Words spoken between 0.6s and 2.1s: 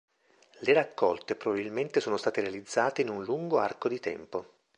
Le raccolte probabilmente